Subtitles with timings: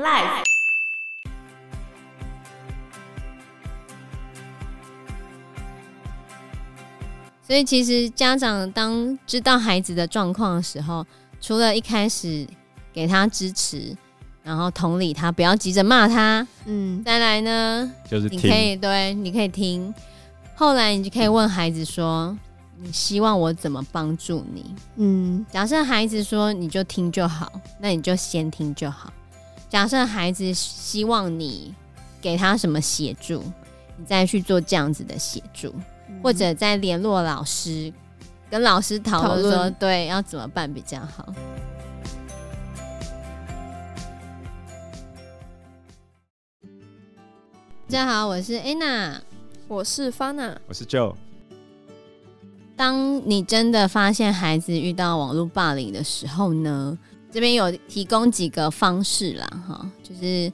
[0.00, 0.44] Life。
[7.42, 11.04] 所以，其实家长当知道孩子的状况的时候，
[11.40, 12.46] 除了一开始
[12.92, 13.94] 给他支持，
[14.42, 19.92] 然后同理他，不要急着骂他，嗯，再来呢，就是你可以对，你可以听，
[20.54, 22.38] 后来你就可以问孩子说
[22.80, 29.12] ：“你希望我怎么帮助你？”嗯，假设孩子说：“你就听就好”，那你就先听就好。
[29.70, 31.72] 假设孩子希望你
[32.20, 33.40] 给他什么协助，
[33.96, 35.72] 你再去做这样子的协助。
[36.20, 37.92] 或者再联络老师，
[38.50, 41.32] 跟老师讨论说，对，要怎么办比较好。
[47.86, 49.20] 大家好，我是 Anna，
[49.68, 51.14] 我是 Fana，我是 Joe。
[52.76, 56.98] 当你真的发现孩子遇到网络霸凌的时候呢，
[57.32, 60.52] 这边有提供几个方式啦，哈，就是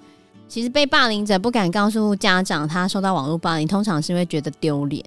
[0.48, 5.04] 其实被霸凌者不敢告诉家长他受到网络霸凌，通常是因为觉得丢脸。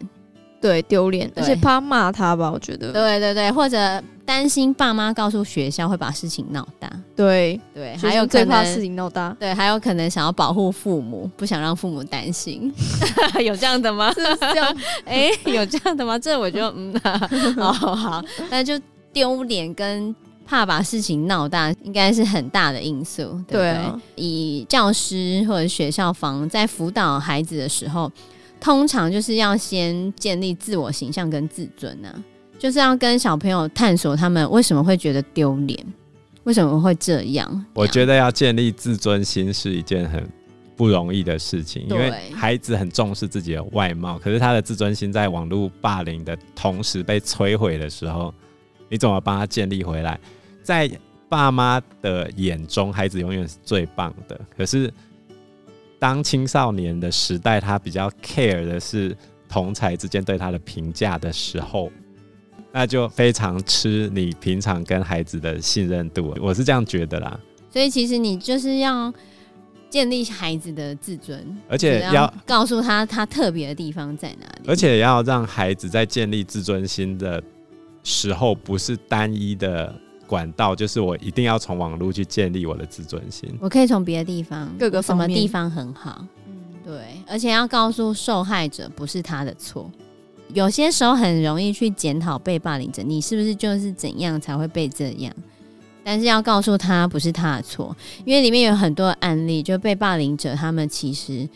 [0.62, 2.92] 对，丢脸，而且怕骂他吧，我觉得。
[2.92, 6.92] 对对对，或者担心爸妈告诉学校会把事情闹大。
[7.16, 9.34] 对对，还有最怕事情闹大。
[9.40, 12.70] 对，还有可能想要保护父母，不想让父母担心。
[13.42, 14.12] 有这样的吗？
[14.12, 14.78] 是这样？
[15.06, 16.20] 哎，有这样的吗？
[16.20, 16.94] 这我就嗯，
[17.56, 18.78] 好好好，那就
[19.14, 20.14] 丢脸跟
[20.50, 23.40] 怕把事情闹大，应该是很大的因素。
[23.48, 28.12] 对，对啊，以教师或者学校方在辅导孩子的时候。
[28.62, 32.14] 通常就是要先建立自我形象跟自尊啊，
[32.58, 35.82] 就是要跟小朋友探索他们为什么会觉得丢脸，
[36.44, 37.66] 为什么会这样。
[37.74, 40.30] 我觉得要建立自尊心是一件很
[40.76, 48.34] 不容易的事情，因为孩子很重视自己的外貌，可是他的自尊心在网络霸凌的同时被摧毁的时候，
[48.90, 50.20] 你怎么帮他建立回来？
[50.70, 50.88] 在
[51.28, 54.94] 爸妈的眼中，孩子永远是最棒的，可是。
[56.02, 59.14] 当青少年的时代，他比较 care 的是
[59.50, 61.92] 同才之间对他的评价的时候，
[62.72, 66.34] 那就非常吃你平常跟孩子的信任度。
[66.42, 67.38] 我是这样觉得啦。
[67.70, 69.14] 所以其实你就是要
[69.90, 77.44] 建立孩子的自尊，而且要，要告诉他他特别的地方在哪里，而且要让孩子在建立自尊心的
[78.06, 79.94] 时候，不是单一的。
[80.30, 83.52] 管道就是我一定要从网络去建立我的自尊心。
[83.60, 86.54] 我可以从别的地方，各个什么地方很好，嗯，
[86.86, 89.90] 对，而且要告诉受害者不是他的错。
[90.54, 95.34] 有些时候很容易去检讨被霸凌者，你是不是就是怎样才会被这样？
[96.04, 101.48] 但是要告诉他不是他的错，因为里面有很多案例，就被霸凌者他们其实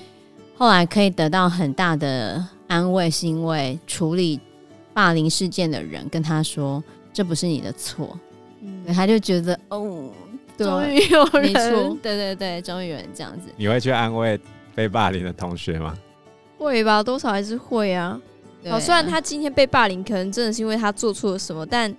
[0.56, 4.39] 后来可以得到很大的安慰，是因为处理
[4.94, 8.17] 霸凌事件的人跟他说，这不是你的错。
[8.94, 10.09] 他就觉得哦，
[10.57, 13.47] 终于有人，对对对，终于有人这样子。
[13.57, 14.40] 你会去安慰
[14.75, 15.97] 被霸凌的同学吗？
[16.57, 18.19] 会吧，多少还是会啊。
[18.69, 21.94] 好，虽然他今天被霸凌，可能真的是因为他做错了什么，但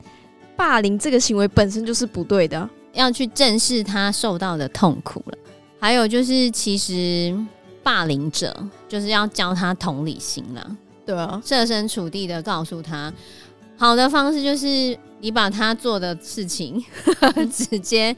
[0.56, 5.38] 霸凌这个行为本身就是不对的，要去正视他受到的痛苦了。
[5.78, 7.36] 还有就是，其实
[7.82, 8.56] 霸凌者
[8.88, 13.12] 就是要教他同理心了，对啊，设身处地的告诉他。
[13.76, 16.82] 好的方式就是你把他做的事情
[17.52, 18.14] 直接，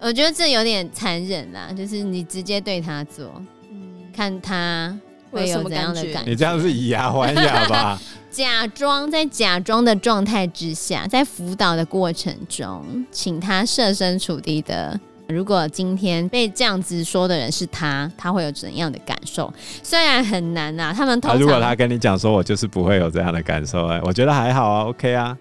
[0.00, 4.96] 我觉得这有点残忍啦，就是你直接对他做，嗯，看他
[5.30, 6.30] 会有怎样的感觉。
[6.30, 8.00] 你这样是以牙还牙吧？
[8.30, 15.00] 假装在假装的状态之下，在辅导的过程中，请他设身处地的。
[15.28, 19.52] 如果今天被这样子说的人是他，他会有怎样的感受？
[19.82, 25.36] 虽然很难呐、啊，他们通常、啊、如果他跟你讲说，我就是不会有这样的感受，哎，我觉得还好啊，OK 啊。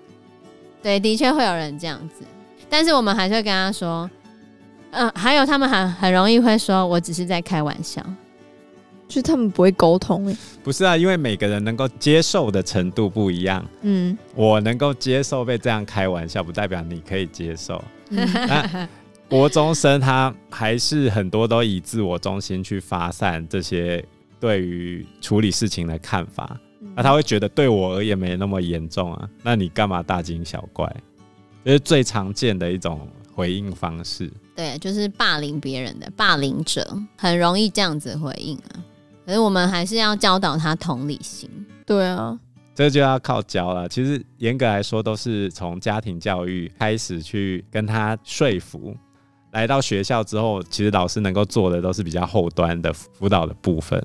[0.83, 2.25] 对，的确会有人这样子，
[2.69, 4.09] 但是我们还是会跟他说，
[4.91, 8.01] 嗯、呃，还有他们很很容易会说，我只是在开玩笑，
[9.07, 17.81] 就是他们不会沟通，哎，不是啊，因为每个人能够接受的程度不一样，嗯，我能够接受被这样开玩笑，不代表你可以接受。
[18.09, 18.87] 嗯
[19.29, 24.03] 国中生他还是很多都以自我中心去发散这些
[24.39, 26.57] 对于处理事情的看法，
[26.95, 30.89] 那他会觉得对我而言没那么严重啊，那你干嘛大惊小怪？
[31.65, 34.31] 这是最常见的一种回应方式。
[34.55, 38.79] 对，就是霸凌别人的霸凌者很容易这样子回应啊。
[39.25, 41.49] 可是我们还是要教导他同理心。
[41.85, 42.39] 对啊，
[42.73, 43.89] 这就要靠教了。
[43.89, 48.95] 其实严格来说，都是从家庭教育开始去跟他说服。
[49.57, 53.99] 来到学校之后，其实老师能够做的都是比较后端的辅导的部分。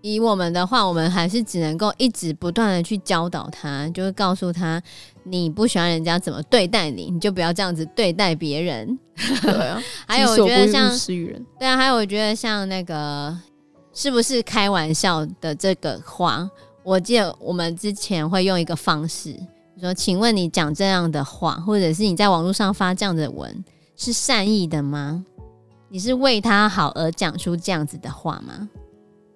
[0.00, 4.82] 以我们的话，我们还是只能够一直不断的去教导他，就是告诉他，
[5.22, 8.98] 你不喜欢人家怎么对待你，你就不要这样子对待别人。
[9.40, 10.90] 对啊， 还有我觉得像，
[11.60, 13.36] 对啊，还有我觉得像那个
[13.94, 16.50] 是不是开玩笑的这个话，
[16.82, 19.32] 我记得我们之前会用一个方式
[19.80, 23.64] 说，请问你讲这样的话，或者是你在网络上发这样的文，
[23.98, 25.22] 是善意的吗？
[25.90, 28.68] 你是为他好而讲出这样子的话吗？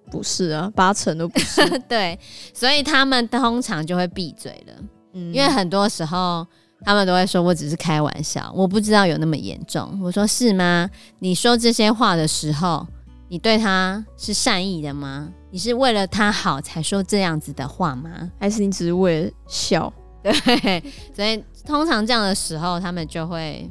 [0.09, 1.67] 不是啊，八成都不是。
[1.89, 2.17] 对，
[2.53, 4.73] 所以他们通常就会闭嘴了。
[5.13, 6.47] 嗯，因为很多时候
[6.85, 10.89] 他们都会说：“我只是开玩笑，我不知道有那么严重。”我说：“是吗？
[11.19, 12.87] 你说这些话的时候，
[13.27, 15.29] 你对他是善意的吗？
[15.51, 18.31] 你是为了他好才说这样子的话吗？
[18.39, 19.91] 还是你只是为了笑？”
[20.23, 20.83] 对，
[21.13, 23.69] 所以通常这样的时候，他们就会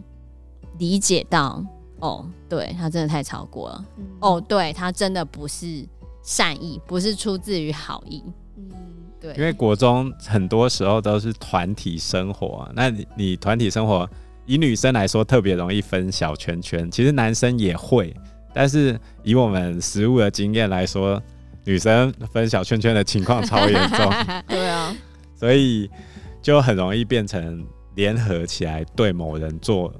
[0.78, 1.64] 理解到
[2.00, 3.84] ：“哦，对，他真的太超过了。
[3.98, 5.86] 嗯”哦，对，他真的不是。
[6.24, 8.22] 善意不是出自于好意，
[8.56, 8.70] 嗯，
[9.20, 14.08] 对，因为国中很多时候都是团体生活啊，那你你团体生活
[14.46, 18.14] 以女生来说特别容易分小圈圈，其实男生也会，
[18.54, 21.20] 但是以我们实物的经验来说，
[21.64, 24.12] 女生分小圈圈的情况超严重，
[24.46, 24.96] 对啊，
[25.34, 25.90] 所以
[26.40, 27.66] 就很容易变成
[27.96, 29.92] 联合起来对某人做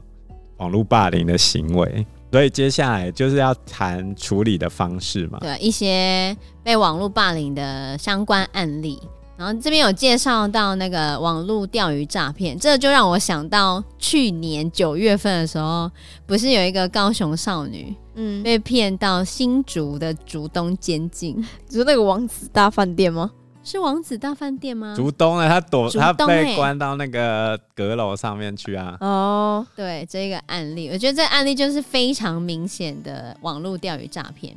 [0.63, 2.07] 网络霸凌的行为。
[2.31, 8.99] 所以接下来就是要谈处理的方式嘛，对，一些被网络霸凌的相关案例。
[9.37, 15.91] 然后这边有介绍到那个网络钓鱼诈骗，这就让我想到去年九月份的时候，
[16.25, 21.37] 不是有一个高雄少女，嗯，被骗到新竹的竹东监禁，
[21.69, 23.31] 就是那个王子大饭店吗？
[23.65, 24.93] 是王子大饭店吗？
[24.97, 25.49] 竹东呢？
[25.49, 28.97] 他躲，他被关到那个阁楼上面去啊。
[29.01, 34.53] 哦，对，这个案例，我觉得这个案例就是非常明显的网络钓鱼诈骗，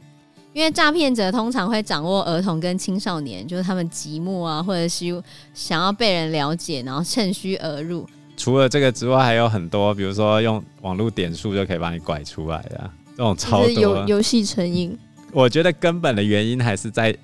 [0.54, 5.24] 因为诈骗者通常会掌握儿童跟青少年，就是他们寂寞啊，或者是
[5.54, 8.08] 想要被人了解，然后趁虚而入。
[8.36, 14.98] 除了这个之外，还有很多，比如说用网络点数就可以把你拐出来的，这种超多游游戏成瘾。
[15.32, 17.16] 我觉得根本的原因还是在。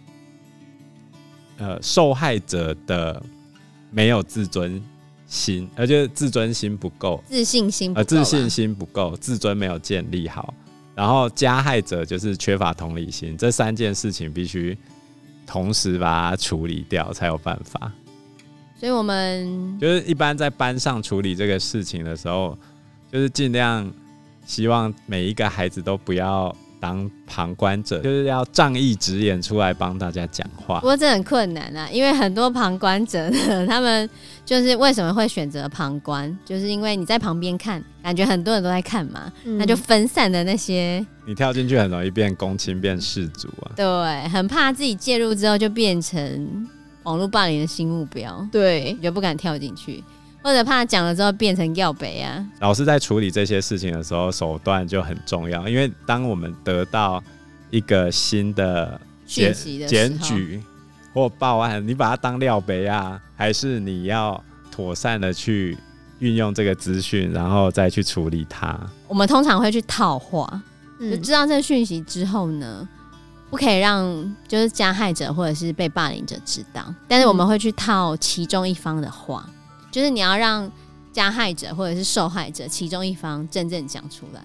[1.61, 3.21] 呃，受害者的
[3.91, 4.81] 没有自尊
[5.27, 10.51] 心，而且自尊心不够，自信心呃，自信心不够，自尊没有建立好，
[10.95, 14.75] 然后加害者就是缺乏同理心，这三件事情必须
[15.45, 17.91] 同时把它处理掉才有办法。
[18.79, 22.57] 所以我们就是一般在班上处理这个事情的时候，
[23.11, 23.87] 就是尽量
[24.47, 26.55] 希望每一个孩子都不要。
[26.81, 34.09] 当旁观者就是要仗义直言出来帮大家讲话，不过这很困难啊，因为很多旁观者呢，他们
[34.43, 46.67] 就是为什么会选择旁观，就是因为你在旁边看，感觉很多人都在看嘛，嗯、那就分散的那些，你跳进去很容易变公亲变世族啊， 对，很怕自己介入之后就变成
[47.03, 50.03] 网络霸凌的新目标，对，你就不敢跳进去。
[50.43, 52.43] 或者怕讲了之后变成要北啊？
[52.59, 55.67] 老师在处理这些事情的时候，手段就很重要。
[55.67, 57.23] 因为当我们得到
[57.69, 60.61] 一个新的讯息的检举
[61.13, 65.77] 或报案，你把它当料北啊，还是你要妥善的去
[66.19, 68.79] 运用这个资讯，然后再去处理它？
[69.07, 70.61] 我们通常会去套话，
[70.99, 72.87] 就知道这个讯息之后呢，
[73.49, 79.47] 不可以让就是加害者或者是被霸凌者知道，但是我们会去套其中一方的话。
[79.91, 80.71] 就是你要让
[81.11, 84.41] 加害者或者是受害者其中一方真正讲出来，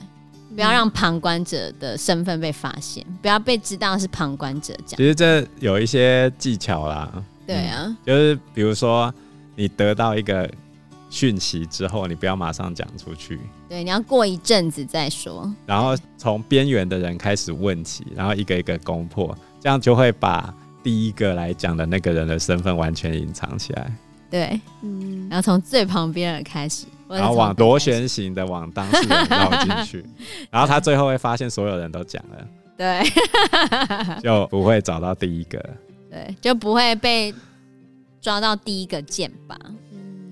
[0.54, 4.96] 不要让旁观者的身份被发现，不要被知道是旁观者讲。
[4.98, 7.10] 其实这有一些技巧啦。
[7.46, 9.14] 对啊，嗯，就是比如说
[9.54, 10.50] 你得到一个
[11.08, 13.38] 讯息之后，你不要马上讲出去。
[13.68, 15.48] 对，你要过一阵子再说。
[15.64, 23.92] 然后从边缘的人开始问起，然后一个一个攻破，这样就会把第一个来讲的那个人的身份完全隐藏起来。
[24.30, 30.04] 对，嗯，然后从最旁边的开始，然后往螺旋形的往当事人绕进去，
[30.50, 33.02] 然后他最后会发现所有人都讲了，对，
[34.22, 35.58] 就不会找到第一个，
[36.10, 37.32] 对，就不会被
[38.20, 39.30] 抓到第一个箭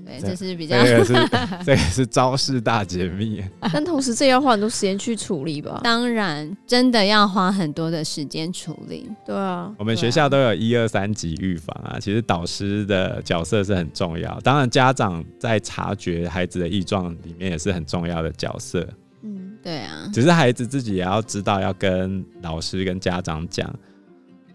[0.05, 0.21] 靶。
[0.21, 1.13] 这是比较，这个是
[1.65, 3.43] 这个是招式大解密，
[3.73, 5.81] 但同时这要花很多时间去处理吧？
[5.83, 9.11] 当然，真的要花很多的时间处理。
[9.25, 11.99] 对啊，我们学校都有一二三级预防啊。
[11.99, 18.87] 其实导师的角色是很重要，当然家长在察觉孩子的异状里面也是很重要的角色。
[19.23, 20.09] 嗯，对啊。
[20.13, 23.75] 只是孩子自己也要知道要跟老师跟家长讲。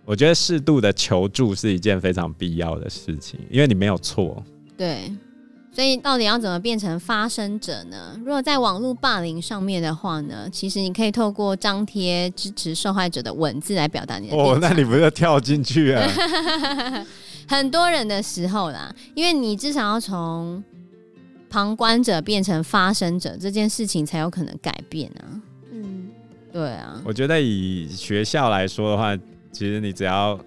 [0.06, 4.44] 我觉得适度的求助是一件非常必要的事情，因为你没有错。
[4.76, 5.12] 对。
[5.72, 8.20] 所以到底要怎么变成发生者呢？
[8.20, 14.36] 如果在网络霸凌上面的话呢，其实你可以透过张贴支持受害者的文字来表达你的。
[14.36, 16.06] 哦，那你不是跳进去啊？
[17.48, 20.62] 很多人的时候啦，因为你至少要从
[21.50, 25.42] 旁观者变成发生者，这件事情才有可能改变啊。
[25.72, 26.10] 嗯，
[26.52, 27.02] 对啊。
[27.06, 29.16] 我觉得以学校来说的话，
[29.52, 30.38] 其实你只要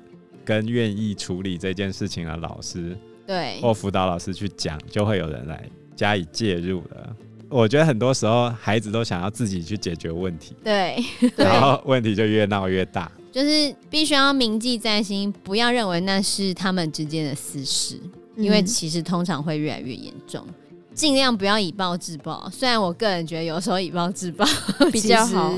[0.44, 2.96] 跟愿意处理这件事情的老师。
[3.32, 5.64] 对，或辅导老师去讲，就会有人来
[5.96, 7.16] 加以介入了。
[7.48, 11.02] 我觉得很多时候孩子都想要自己去解决问题，对，
[11.36, 13.10] 然后问题就越闹越大。
[13.30, 17.98] 就是必须要铭记在心，不要认为那是他们之间的私事，
[18.36, 20.46] 因为其实通常会越来越严重。
[20.92, 24.44] 尽量不要以暴制暴，虽然我个人觉得有时候以暴制暴
[24.92, 25.54] 比较好，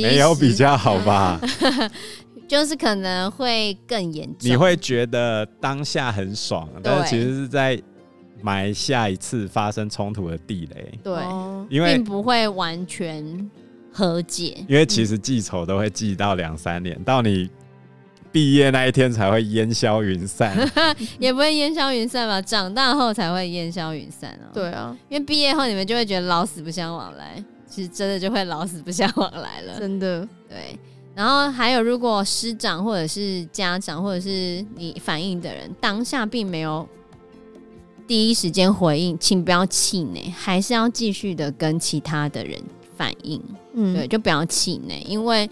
[0.00, 1.40] 没有比较好吧。
[2.50, 7.80] 就是可能会更严重，你会觉得当下很爽，但是其实是在
[8.42, 10.98] 埋下一次发生冲突的地雷。
[11.00, 11.14] 对，
[11.68, 13.48] 因为并不会完全
[13.92, 17.48] 和解，因为其实记仇都会记到两三年，嗯、到你
[18.32, 20.52] 毕业那一天才会烟消云散，
[21.20, 22.42] 也不会烟消云散吧？
[22.42, 24.50] 长大后才会烟消云散哦。
[24.52, 30.76] 对啊，因为毕业后你们就会觉得老死不相往来，其实真的就会老死不相往来了，真的对。
[31.14, 36.88] 然后还有，如果师长或者是家长或者是你反映的人当下并没有
[38.06, 42.60] 第一时间回应，请不要气馁，还是要继续的跟其他的人
[42.96, 43.42] 反映。
[43.74, 45.48] 嗯，对，就不要气馁，因为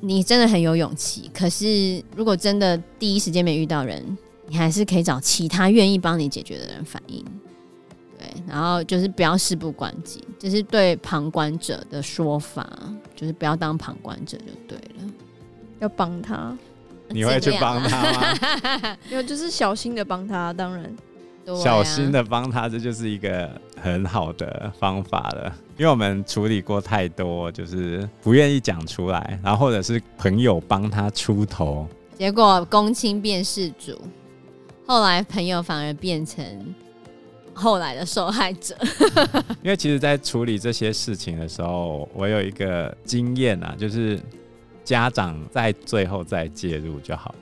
[0.00, 1.30] 你真的很有勇气。
[1.32, 4.04] 可是如果真的第一时间没遇到人，
[4.48, 7.24] 你还是可以找其他愿意帮你解决的人反映。
[8.46, 12.68] 然后就是不要事不关己，这、就是对旁观者的说法，
[13.16, 15.10] 就是不要当旁观者就对了，
[15.80, 16.56] 要帮他。
[17.08, 18.96] 你会去帮他吗？
[19.10, 20.90] 因为 就是小心的帮他，当然，
[21.62, 23.50] 小心的帮他，这就是一个
[23.80, 25.54] 很好的方法了。
[25.76, 34.00] 因为我们处理过太多，就是不愿意讲出来，然后或者是朋友帮他出头，结果公亲变事主，
[34.86, 36.42] 后来朋友反而变成。
[37.54, 38.76] 后来的受害者，
[39.62, 44.20] 因为其实，在处理这些事情的时候，我有一个经验啊，就是
[44.82, 47.34] 家长在最后再介入就好，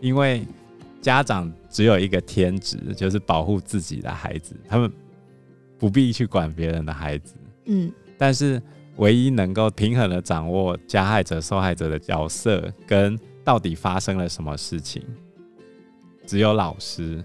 [0.00, 0.44] 因为
[1.00, 4.92] 家长只有一个天职，就是保护自己的孩子，他们
[5.78, 7.34] 不必去管别人的孩子。
[7.66, 8.60] 嗯，但是
[8.96, 15.02] 唯一能够平衡的掌握加害者、受害者的角色跟到底发生了什么事情，
[16.26, 17.24] 只有老师。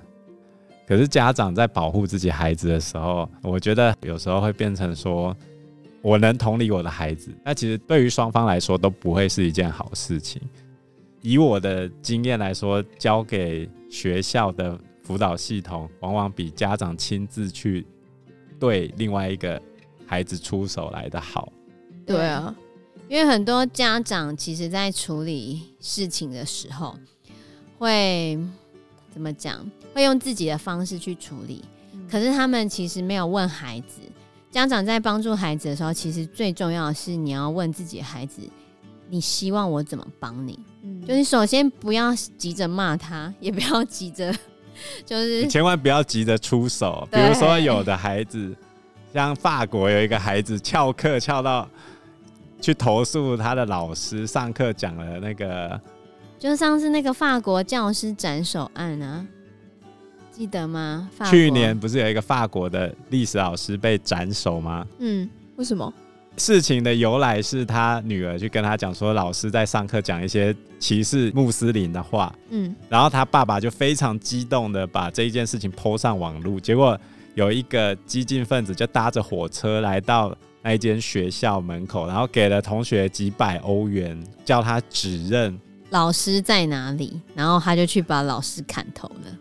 [0.88, 5.36] 可是家长在保护自己孩子的时候，我觉得有时候会变成说，
[6.02, 10.42] 我能同理我的孩子，那其实对于双方来说都不会是一件好事情。
[11.22, 17.84] 以我的经验来说，交给学校的辅导系统，往往比家长亲自去
[18.60, 19.60] 对另外一个
[20.06, 21.52] 孩子出手来的好。
[22.06, 22.56] 对啊，
[23.10, 26.96] 因为很多家长其实在处理事情的时候，
[27.80, 28.38] 会
[29.12, 29.68] 怎么讲？
[29.96, 31.64] 会用自己的方式去处理，
[32.12, 34.02] 可是他们其实没有问孩子。
[34.52, 38.42] 家长在帮助孩子的时候，其实最重要的是你要问自己的孩子：
[39.10, 40.60] 你希望我怎么帮你？
[40.84, 44.36] 嗯，就你首先不要急着骂他， 也不要急着，
[45.06, 47.08] 就是你千万不要急着出手。
[47.10, 48.54] 比如说，有的孩子
[49.14, 51.66] 像法国有一个孩子翘课翘到
[52.60, 55.80] 去投诉他的老师，上课讲了那个，
[56.38, 59.26] 就上次那个法国教师斩首案啊。
[60.36, 61.10] 记得吗？
[61.30, 64.86] 去年不是有一个法国的历史老师被斩首吗？
[65.00, 65.94] 嗯，为什么？
[66.36, 72.36] 事情的由来是他女儿去跟他讲说，老师在上课讲一些歧视穆斯林的话。
[72.50, 77.00] 嗯，然后他爸爸就非常激动的把这一件事情 po 上网路，结果
[77.36, 85.58] 有一个激进分子就搭着火车来到那一间学校门口，然后给了同学几百欧元，叫他指认
[85.92, 89.32] 老师在哪里，然后他就去把老师砍头了。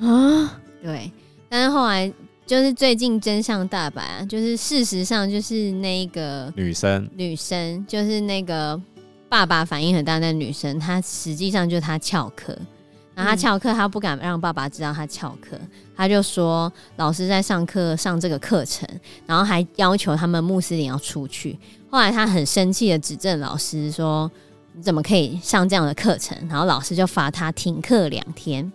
[0.00, 1.10] 啊，对，
[1.48, 2.12] 但是后来
[2.44, 8.80] 就是最近真相大白啊，就是事实上就是那个女生，女生就是那个
[9.28, 12.56] 爸爸反应很大的女生，她实际上就是她翘课，
[13.14, 15.58] 然后她翘课，她不敢让爸爸知道她翘课，
[15.96, 18.88] 她就说老师在上课上这个课程，
[19.26, 21.58] 然后还要求他们穆斯林要出去。
[21.90, 24.30] 后来她很生气的指正老师说
[24.74, 28.70] ：“你怎么可以上这样的课程？”然后老师就罚她停课两天。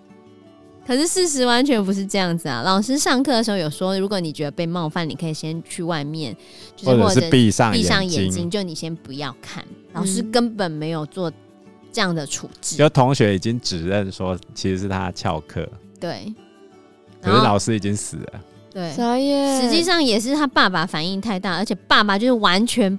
[0.86, 2.64] 可是事实完全不是这样子啊！
[2.64, 6.36] 老师上课的时候有说，如果你觉得被冒犯，你可以先去外面，
[6.76, 9.64] 就是或者闭上闭上眼睛，就你先不要看。
[9.94, 11.32] 老师根本没有做
[11.94, 12.76] 这样的处置。
[12.76, 15.68] 就同学已经指认说，其实是他翘课。
[16.00, 16.34] 对，
[17.22, 18.42] 可是老师已经死了。
[18.74, 18.92] 对，
[19.62, 22.98] 实际上也是他爸爸反应太大，而且爸爸就是完全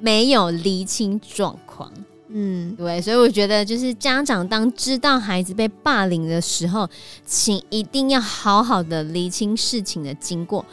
[0.00, 1.92] 没有厘清状况。
[2.36, 6.88] 嗯，对，所以我觉得就是家长当知道孩子被霸凌的时候，
[7.24, 10.66] 请一定要好好的厘清事情的经过，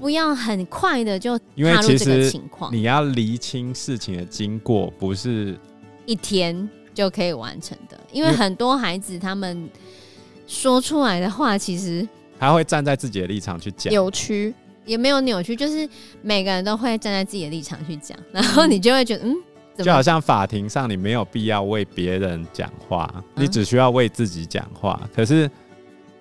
[0.00, 2.74] 不要很快的就踏入这个情况。
[2.74, 5.56] 你要厘清事情的经过，不是
[6.06, 9.70] 一天就可以完成的，因为很多孩子他们
[10.48, 12.04] 说出来的话，其实
[12.36, 14.52] 他会站在自己的立场去讲，扭曲
[14.84, 15.88] 也没有扭曲，就是
[16.20, 19.36] 每个人都会站在自己的立场去讲，然后你就会觉得嗯。
[19.78, 25.00] 就好像法庭上，你没有必要为别人讲话，你只需要为自己讲话。
[25.14, 25.50] 可是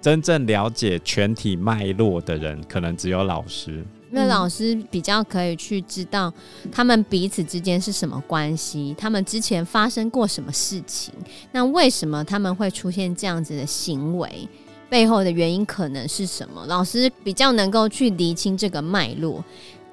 [0.02, 3.86] 真正了解全体脉络的人，可能只有老师。
[4.12, 6.32] 因为老师比较可以去知道
[6.72, 11.14] 他们彼此之间是什么关系，他们之前发生过什么事情，
[11.52, 14.48] 那为什么他们会出现这样子的行为，
[14.90, 16.66] 背后的原因可能是什么？
[16.68, 19.44] 老师比较能够去厘清这个脉络。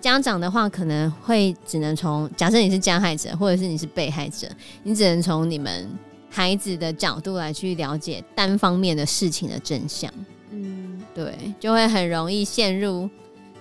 [0.02, 4.48] 家长的话可能会只能从假设你是加害者，或者是你是被害者，
[4.82, 5.88] 你只能从你们
[6.28, 10.12] 孩子的角度来去了解单方面的事情的真相。
[10.50, 13.08] 嗯，对，就会很容易陷入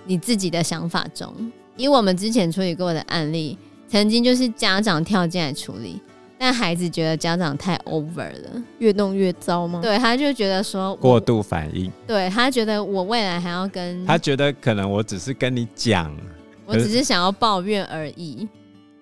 [0.04, 1.32] 你自己的想法中。
[1.76, 3.56] 以我们之前处理过的案例，
[3.88, 6.00] 曾经就是家长跳进来处理，
[6.36, 9.80] 但孩子觉得家长太 over 了，越弄越糟吗？
[9.80, 16.14] 对，他就觉得说过度反应，对，他觉得我未来还要跟他觉得可能我只是跟你讲。
[16.64, 18.48] 我只是想要抱怨而已，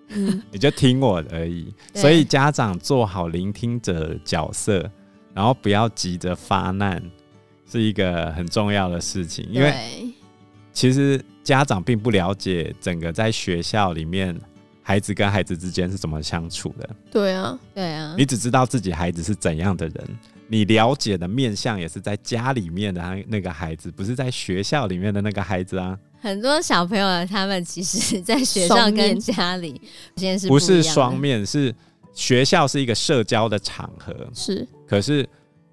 [0.08, 1.72] 嗯， 你就听我而已。
[1.94, 4.90] 所以家长做好聆听者的角色，
[5.34, 7.02] 然后不要急着发难，
[7.70, 9.46] 是一个很重要的事情。
[9.50, 9.74] 因为
[10.72, 14.38] 其实家长并不了解整个在学校里面
[14.82, 16.90] 孩子跟孩子之间是怎么相处的。
[17.10, 25.98] 对啊，对啊，你只知道自己孩子是怎样的人，你了解的面向也是在家里面的那个孩子，不是在学校里面的那个孩子啊。
[26.20, 29.80] 很多小朋友，他们其实，在学校跟家里，
[30.16, 31.44] 现在是不是双面？
[31.44, 31.74] 是
[32.12, 34.66] 学校是一个社交的场合，是。
[34.86, 35.26] 可是，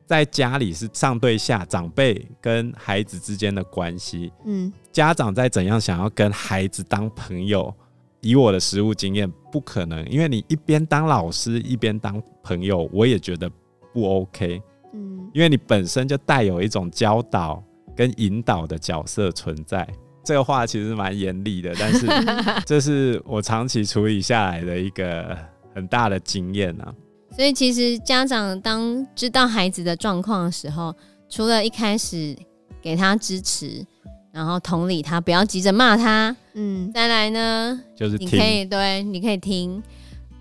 [0.06, 4.32] 在家里是上对下，长辈跟孩子之间的关系。
[4.46, 7.74] 嗯，家长在怎样想要跟孩子当朋友？
[8.22, 13.50] 以我的实务经验，不可能，因为你一边当老师，一边当朋友，我也觉得
[13.94, 14.62] 不 OK。
[14.94, 17.64] 嗯，因为你本身就带有一种教导
[17.96, 19.88] 跟引导的角色存在。
[20.28, 22.06] 这个话其实蛮严厉的，但是
[22.68, 25.38] 这是我长期处理下来的一个
[25.74, 26.94] 很大的经验啊。
[27.32, 30.94] 所以其实家长当知道孩子的状况的时候，
[31.30, 32.36] 除了一开始
[32.82, 33.86] 给他支持，
[34.34, 39.82] 然后同理他，不要急着骂他，嗯，再来呢，就是你可以对，你可以听，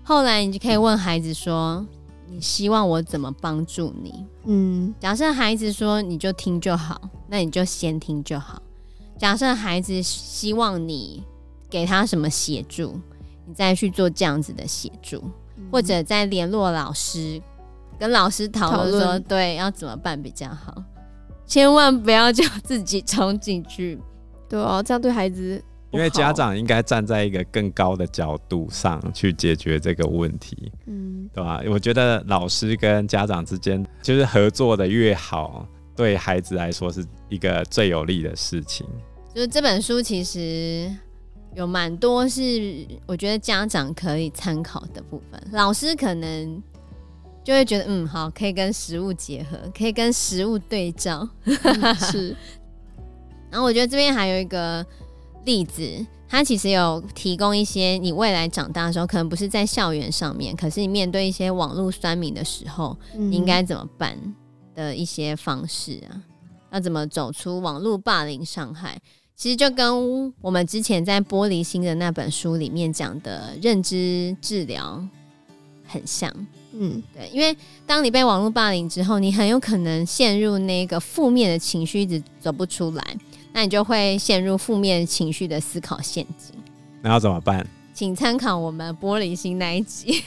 [0.03, 1.87] 后来你就可以问孩子说
[2.29, 8.61] ：“你希望我怎么帮助你？”嗯，假设孩子说：“你就听就好”，那你就先听就好。
[9.17, 11.23] 假设孩子希望你
[11.69, 12.99] 给他什么协助，
[13.45, 15.23] 你再去做这样子的协助，
[15.55, 17.41] 嗯、或者再联络老师，
[17.97, 20.83] 跟老师讨论说，对，要怎么办比较好，
[21.47, 23.99] 千万不要就自己冲进去，
[24.47, 31.59] 对哦，这样对孩子，因为家长应该站在一个更高的角度上去解决这个问题，嗯，对吧？
[31.69, 35.67] 我觉得老师跟家长之间就是合作的越好。
[35.97, 38.87] 对孩子来说是一个最有利的事情。
[39.33, 40.89] 就是这本书其实
[41.55, 46.63] 有蛮多是我觉得家长可以参考的部分，老师可能
[47.43, 51.27] 就会觉得嗯好，可以跟实物结合，可以跟实物对照。
[52.11, 52.35] 是。
[53.49, 54.85] 然后我觉得这边还有一个
[55.45, 64.17] 例子，它其实有提供一些你未来长大的时候，可能不是在校园上面，可是你面对一些网络酸民的时候，你应该怎么办？
[64.77, 66.21] 的一些方式啊，
[66.71, 68.95] 要怎么走出网络霸凌伤害？
[69.35, 75.03] 其实就跟我们之前在玻璃心的那本书里面讲的认知治疗
[75.87, 76.31] 很像。
[76.73, 77.55] 嗯，对，因为
[77.87, 83.17] 当你被网络霸凌之后，你很有可能陷入那个负面的情绪，一直走不出来，
[83.53, 86.55] 那你就会陷入负面情绪的思考陷阱。
[87.01, 87.65] 那要怎么办？
[87.97, 90.23] 请参考我们玻璃心那一集，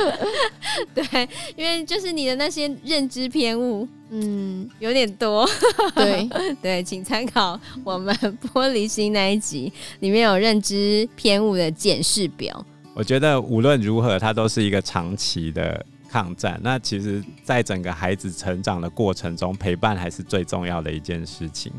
[0.94, 5.48] 对，因为就是你的那些认知偏误，嗯，有点多，
[5.94, 6.28] 对
[6.60, 8.14] 对，请参考我们
[8.52, 12.62] 玻璃心那一集，里面有认知偏误的检视表。
[12.92, 16.60] 我觉得无论如何，它都是一个长期的抗战。
[16.62, 21.72] 那其实，在整个孩子成长的过程中，陪伴还是最重要的一件事情。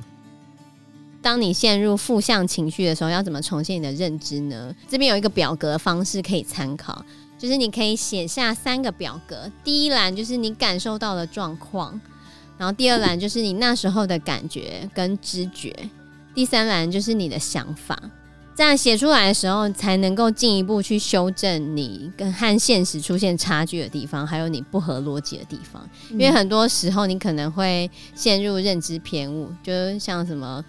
[1.21, 4.73] 当你陷入负向情绪的时候，要怎么重现你的认知呢？
[4.87, 7.03] 这边有一个表格方式可以参考，
[7.37, 9.51] 就是你可以写下三个表格。
[9.63, 11.99] 第一栏就是你感受到的状况，
[12.57, 15.89] 然后第二栏就是你那时候的感觉跟知觉，
[16.33, 17.99] 第三栏就是你的想法。
[18.55, 25.87] 这样写出来的时候，才能够进一步去修正你跟和现实出现差距的地方，还有你不合逻辑的地方。
[26.09, 30.65] 因为很多时候你可能会陷入认知偏误，就是像什么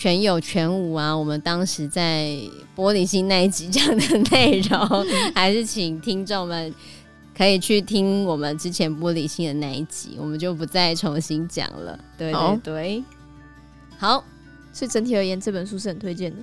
[0.00, 1.14] 全有全无啊。
[1.14, 2.34] 我们当时在
[2.74, 6.74] 玻璃心那一集讲的内容， 还是请听众们
[7.36, 11.98] 可以去听我们之前玻璃心的那一集，我们就不再重新讲了。
[12.16, 13.04] 对对对，
[13.98, 14.24] 好，好，
[14.72, 16.38] 所以整体而言，这本书是很推荐的。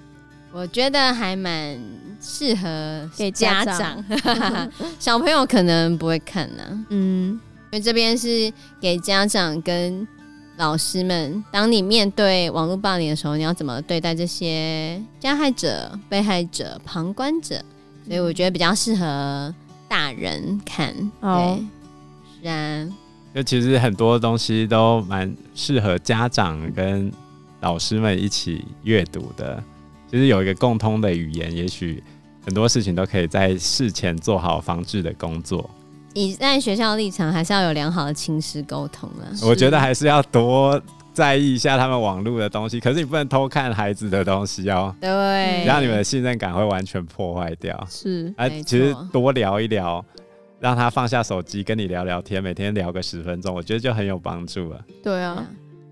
[0.52, 1.80] 我觉得还蛮
[2.22, 4.06] 适合给家长，
[5.00, 6.86] 小朋友可能不会看呢、啊。
[6.90, 7.32] 嗯，
[7.72, 10.08] 因为这边是给家长跟
[10.58, 17.64] 老师们，当你面对网络霸凌的时候，你要怎么对待这些加害者、被害者、旁观者？
[18.08, 19.54] 所以我觉得比较适合
[19.88, 20.94] 大人看。
[21.20, 21.60] 哦，
[22.42, 22.88] 是啊，
[23.36, 27.12] 就其实很多东西都蛮适合家长跟
[27.62, 29.64] 老师们一起阅读的。
[30.10, 32.02] 其实有一个共通的语言，也许
[32.44, 35.70] 很多事情都可以在事前做好防治的工作。
[36.18, 39.30] 你在学校立场还是要有良好的亲师沟通啊。
[39.44, 40.82] 我觉得还是要多
[41.14, 44.96] 在意一下他们网络的东西，可是你不能偷看孩子的东西哦。
[45.00, 47.88] 对，让你们的信任感会完全破坏掉。
[47.88, 50.04] 是，哎、啊，其实多聊一聊，
[50.60, 54.82] 让他放下手机跟你聊聊天，每天聊个十分钟，我觉得就很有帮助了。
[55.04, 55.46] 对啊，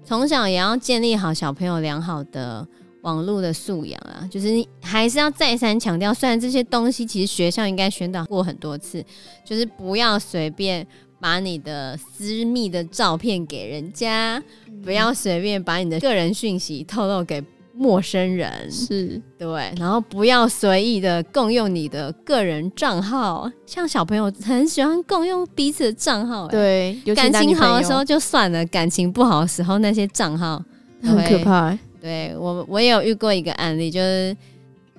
[0.03, 2.67] 从小也要建立好小朋友良好的。
[3.06, 6.12] 网络的素养啊，就是你还是要再三强调。
[6.12, 9.04] 虽然这些东西其实学校应该宣导过很多次，
[9.46, 10.86] 就是不要随便
[11.20, 17.44] 把你的私密的照片给人家，嗯、不要随便把你的个人讯息透露给
[17.76, 19.72] 陌生人，是对。
[19.78, 30.60] 然后不要随意的共用你的个人账号，像小朋友很喜欢共用彼此的账号，对，感情好的时候就算了，感情不好的时候那些账号
[31.04, 31.78] 很可怕。
[32.06, 34.38] 对我，我也有遇过一个案例，就是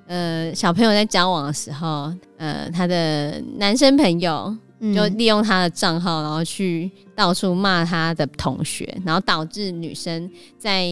[0.09, 4.53] 呃，小朋友在交往的时候，呃，他的男生朋友
[4.93, 10.85] 就利用他的账号，然后去到处骂他的同学，然后导致女生在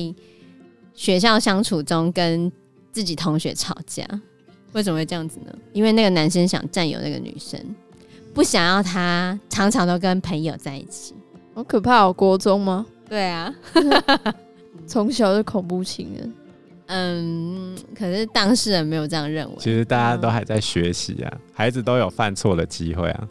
[0.95, 2.51] 学校相处中跟
[2.93, 4.07] 自己同学吵架。
[4.71, 5.53] 为什么会这样子呢？
[5.73, 7.59] 因为那个男生想占有那个女生，
[8.33, 11.13] 不想要她常常都跟朋友在一起。
[11.55, 12.13] 好可怕哦！
[12.13, 12.87] 国中吗？
[13.09, 13.53] 对啊。
[14.87, 16.33] 从小就恐怖情人，
[16.87, 19.55] 嗯，可是当事人没有这样认为。
[19.59, 23.29] 其实大家都还在学习啊，嗯、孩子都有犯错的机会啊。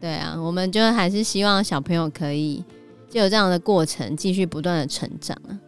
[0.00, 2.62] 对啊，我们就还是希望小朋友可以
[3.08, 5.58] 就有这样的过程，继续不断的成长啊。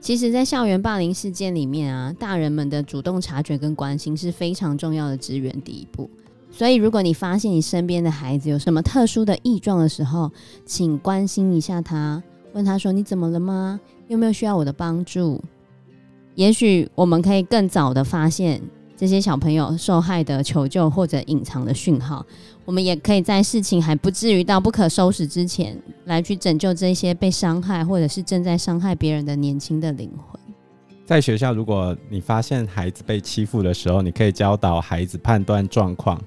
[0.00, 6.08] 其实，在校园霸凌事件里面啊，大人们的主动察觉跟关心是非常重要的支援第一步。
[6.52, 10.30] 所以，如果你发现你身边的孩子有什么特殊的异状的时候，
[10.64, 12.22] 请关心一下他，
[12.58, 15.40] 问他说：“你怎么了吗？”有没有需要我的帮助？
[16.34, 18.60] 也许我们可以更早的发现
[18.96, 22.26] 这些小朋友受害的求救或者隐藏的讯号。
[22.64, 30.40] 我们也可以在事情还不至于到不可收拾之前，来去拯救这些被伤害或者是正在伤害别人的年轻的灵魂。
[31.06, 36.20] 在学校，如果你发现孩子被欺负的时候，你可以教导孩子判断状况。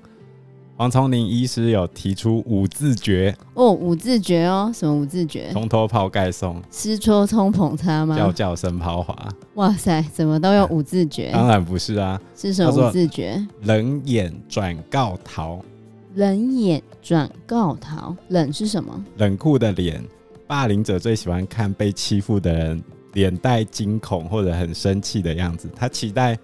[0.82, 5.52] 黄瑽宁医师有提出五字诀哦，五字诀哦，什么五字诀？
[5.54, 8.17] 冲脱泡盖送，湿搓冲捧擦吗？
[8.17, 9.15] 叫叫声抛滑。
[9.54, 11.30] 哇塞，怎么都有五字诀？
[11.32, 13.46] 当然不是啊，是什么五字诀？
[13.62, 15.63] 冷眼转告逃，
[16.15, 19.06] 冷眼转告逃，冷是什么？
[19.17, 20.04] 冷酷的脸。
[20.48, 26.36] 霸凌者最喜欢看被欺负的人脸带惊恐或者很生气的样子，他期待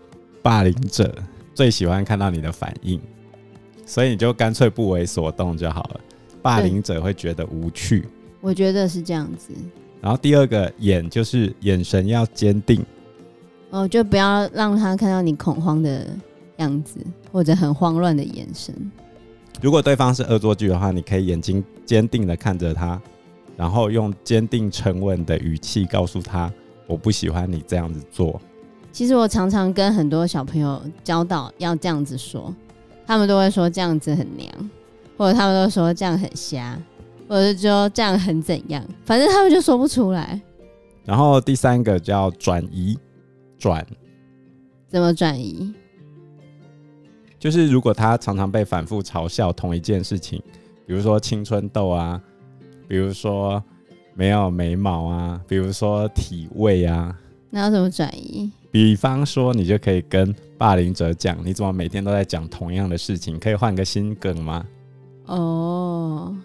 [0.43, 1.11] 霸凌者
[1.55, 3.01] 最喜欢看到你的反应。
[3.87, 5.99] 所以你就干脆不为所动就好了，
[6.41, 8.05] 霸凌者会觉得无趣。
[8.41, 9.53] 我觉得是这样子。
[10.01, 12.85] 然后第二个眼就是眼神要坚定，
[13.69, 16.05] 哦，就不要让他看到你恐慌的
[16.57, 16.99] 样子
[17.31, 18.75] 或者很慌乱的眼神。
[19.61, 23.01] 如果对方是恶作剧的话，你可以眼睛坚定的看着他，
[23.55, 26.51] 然后用坚定沉稳的语气告诉他
[26.85, 28.39] ：“我不喜欢你这样子做。”
[28.91, 32.53] 其实我常常跟很多小朋友教导要这样子说。
[33.07, 34.51] 他们都会说这样子很娘，
[35.17, 36.77] 或者他们都说这样很瞎，
[37.27, 40.39] 或者是说这样很怎样，反正他们就说不出来。
[41.05, 42.99] 然后第三个叫转移，
[43.57, 43.85] 转，
[44.89, 45.73] 怎么转移？
[47.39, 50.43] 就是如果他常常被反复嘲笑同一件事情，
[50.85, 52.21] 比如说青春痘啊，
[52.89, 53.63] 比如说
[54.15, 57.17] 没有眉毛啊，比如说体味啊，
[57.49, 58.51] 那要怎么转移？
[58.69, 63.39] 比方说，你就可以跟霸凌者讲：“你怎么每天都在讲同样的事情？
[63.39, 64.65] 可以换个新梗吗？”
[65.25, 66.35] 哦，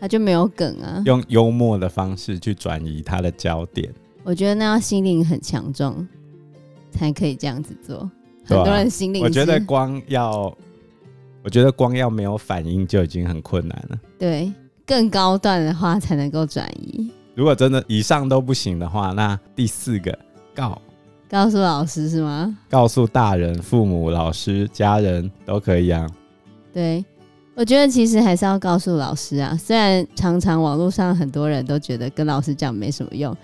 [0.00, 1.02] 他就没有梗啊。
[1.06, 3.92] 用幽默的方式去转移他的焦点。
[4.24, 6.06] 我觉得那要心灵很强壮
[6.90, 8.10] 才可以这样子做。
[8.44, 10.54] 很多人心灵，我觉得光要，
[11.42, 13.98] 我觉得光要没有反应就已经很困难了。
[14.18, 14.52] 对，
[14.86, 17.10] 更高段的话才能够转移。
[17.34, 20.18] 如果真的以上都不行的话，那第四个
[20.54, 20.80] 告。
[21.28, 22.56] 告诉老师是吗？
[22.70, 26.08] 告诉大人、父母、老师、家人都可以啊。
[26.72, 27.04] 对，
[27.54, 29.54] 我觉得其实还是要告诉老师啊。
[29.56, 33.36] 虽然常常网络上很多人都觉得跟老师讲没什么用，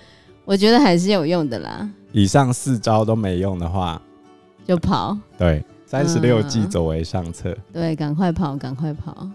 [0.47, 1.89] 我觉得还是有用的啦。
[2.13, 4.01] 以上四招都没用的话，
[4.67, 5.17] 就跑。
[5.37, 7.51] 对，三十六计走为上策。
[7.51, 7.59] 嗯。
[7.73, 9.29] 对，赶快跑，赶快跑。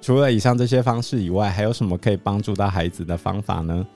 [0.00, 3.86] 除了以上这些方式以外，还有什么可以帮助到孩子的方法呢？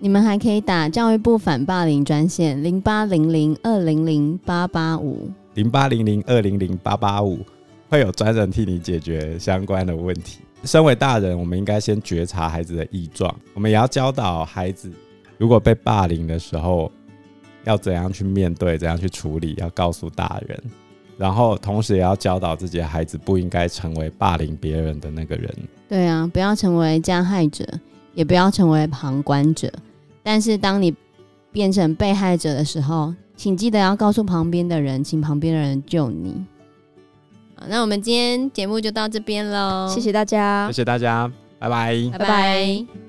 [0.00, 7.40] 你们还可以打教育部反霸凌专线零八零零二零零八八五零八零零二零零八八五，
[7.88, 10.38] 会有专人替你解决相关的问题。
[10.62, 14.88] 身为大人，我们应该先觉察孩子的异状，我们也要教导孩子，
[15.36, 16.92] 如果被霸凌的时候，
[17.64, 20.62] 要怎样去面对，怎样去处理，要告诉大人。
[21.16, 25.52] 然后，同时也要教导自己的孩子，不应该成为霸凌别人的那个人。
[25.88, 27.66] 对啊，不要成为加害者，
[28.14, 29.68] 也不要成为旁观者。
[30.30, 30.94] 但是，当你
[31.50, 36.44] 变成被害者的时候，请记得要告诉旁边的人，请旁边的人救你。
[37.54, 43.07] 好，那我们今天节目就到这边喽，谢谢大家，谢谢大家，拜拜，拜拜。